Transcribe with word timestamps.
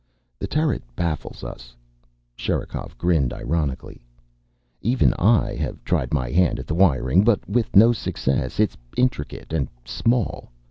The 0.39 0.47
turret 0.47 0.81
baffles 0.95 1.43
us." 1.43 1.75
Sherikov 2.35 2.97
grinned 2.97 3.31
ironically. 3.31 4.01
"Even 4.81 5.13
I 5.19 5.53
have 5.57 5.83
tried 5.83 6.11
my 6.11 6.31
hand 6.31 6.57
at 6.57 6.65
the 6.65 6.73
wiring, 6.73 7.23
but 7.23 7.47
with 7.47 7.75
no 7.75 7.93
success. 7.93 8.59
It's 8.59 8.77
intricate 8.97 9.53
and 9.53 9.67
small. 9.85 10.49